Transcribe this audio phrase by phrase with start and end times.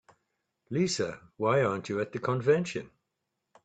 [0.71, 2.89] Lisa, why aren't you at the convention?